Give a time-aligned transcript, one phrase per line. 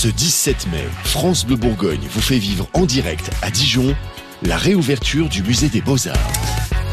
[0.00, 3.94] Ce 17 mai, France Bleu Bourgogne vous fait vivre en direct à Dijon
[4.42, 6.16] la réouverture du musée des Beaux-Arts.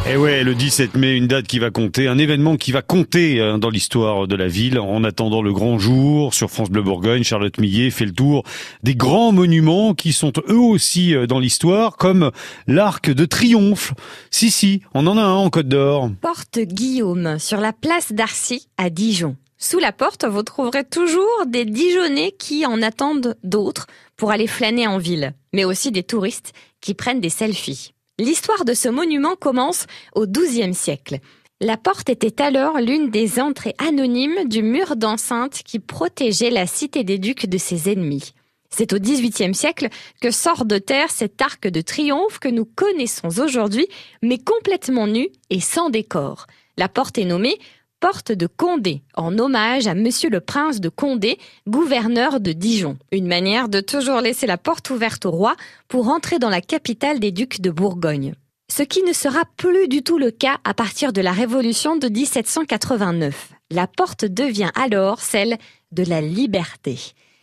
[0.05, 2.81] Et eh ouais, le 17 mai, une date qui va compter, un événement qui va
[2.81, 4.77] compter euh, dans l'histoire de la ville.
[4.77, 8.43] En attendant le grand jour, sur France Bleu Bourgogne, Charlotte Millet fait le tour
[8.83, 12.31] des grands monuments qui sont eux aussi euh, dans l'histoire, comme
[12.67, 13.93] l'Arc de Triomphe.
[14.31, 16.11] Si, si, on en a un en Côte d'Or.
[16.19, 19.37] Porte Guillaume, sur la place d'Arcy, à Dijon.
[19.59, 24.85] Sous la porte, vous trouverez toujours des Dijonnais qui en attendent d'autres pour aller flâner
[24.85, 27.93] en ville, mais aussi des touristes qui prennent des selfies.
[28.19, 31.19] L'histoire de ce monument commence au XIIe siècle.
[31.59, 37.03] La porte était alors l'une des entrées anonymes du mur d'enceinte qui protégeait la cité
[37.03, 38.33] des ducs de ses ennemis.
[38.69, 39.87] C'est au XVIIIe siècle
[40.21, 43.87] que sort de terre cet arc de triomphe que nous connaissons aujourd'hui,
[44.21, 46.45] mais complètement nu et sans décor.
[46.77, 47.57] La porte est nommée
[47.99, 52.97] porte de Condé, en hommage à Monsieur le Prince de Condé, gouverneur de Dijon.
[53.11, 55.55] Une manière de toujours laisser la porte ouverte au roi
[55.87, 58.33] pour entrer dans la capitale des ducs de Bourgogne.
[58.69, 62.09] Ce qui ne sera plus du tout le cas à partir de la Révolution de
[62.09, 63.53] 1789.
[63.71, 65.57] La porte devient alors celle
[65.91, 66.97] de la liberté.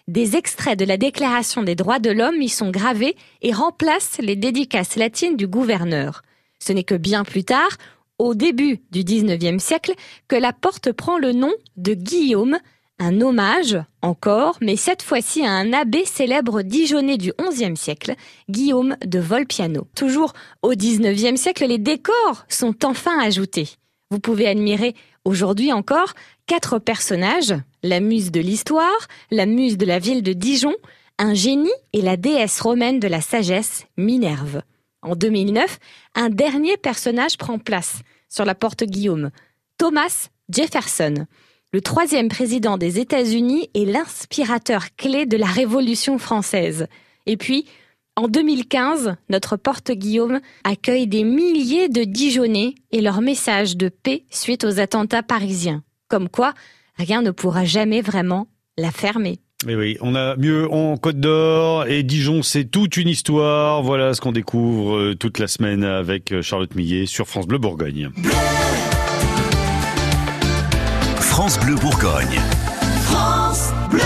[0.07, 4.37] Des extraits de la Déclaration des droits de l'homme y sont gravés et remplacent les
[4.37, 6.23] dédicaces latines du gouverneur.
[6.59, 7.77] Ce n'est que bien plus tard,
[8.19, 9.95] au début du XIXe siècle
[10.29, 12.59] que la porte prend le nom de Guillaume,
[12.99, 18.15] un hommage encore, mais cette fois-ci à un abbé célèbre dijonnais du XIe siècle,
[18.49, 19.87] Guillaume de Volpiano.
[19.97, 23.69] Toujours au XIXe siècle, les décors sont enfin ajoutés.
[24.11, 26.15] Vous pouvez admirer aujourd'hui encore
[26.47, 30.75] quatre personnages, la muse de l'histoire, la muse de la ville de Dijon,
[31.19, 34.63] un génie et la déesse romaine de la sagesse, Minerve.
[35.05, 35.79] En 2009,
[36.15, 39.31] un dernier personnage prend place sur la porte Guillaume,
[39.77, 41.27] Thomas Jefferson,
[41.75, 46.87] le troisième président des États-Unis et l'inspirateur clé de la Révolution française.
[47.27, 47.67] Et puis,
[48.17, 54.25] en 2015, notre porte Guillaume accueille des milliers de Dijonnais et leur message de paix
[54.31, 55.83] suite aux attentats parisiens.
[56.09, 56.55] Comme quoi,
[56.97, 58.47] rien ne pourra jamais vraiment
[58.79, 59.39] la fermer.
[59.67, 63.83] Mais oui, on a mieux en Côte d'Or et Dijon, c'est toute une histoire.
[63.83, 67.59] Voilà ce qu'on découvre euh, toute la semaine avec euh, Charlotte Millet sur France Bleu
[67.59, 68.11] Bourgogne.
[71.17, 72.41] France Bleu Bourgogne.
[73.07, 74.01] France Bleu.